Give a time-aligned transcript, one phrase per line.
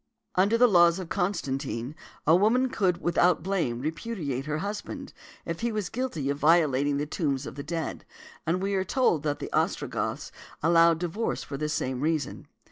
[0.35, 1.93] |152| Under the laws of Constantine,
[2.25, 5.13] a woman could without blame repudiate her husband,
[5.45, 8.03] if he was guilty of violating the tombs of the dead;
[8.43, 10.31] and we are told that the Ostrogoths
[10.63, 12.47] allowed divorce for this same reason.